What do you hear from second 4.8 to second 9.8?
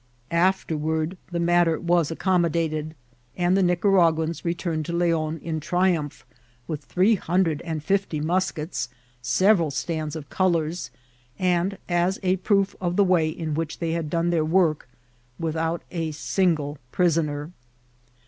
to Leon in triumph, with three hundred and fifty muskets, several